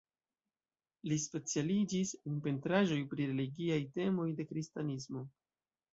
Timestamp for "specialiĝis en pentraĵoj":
1.25-2.99